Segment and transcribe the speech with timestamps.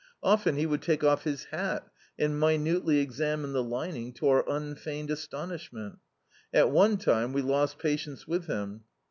[0.23, 5.09] Often he would take off his hat and minutely examine the lining, to our unfeigned
[5.09, 5.97] astonishmcnL
[6.51, 8.85] At one time we lost patience with him.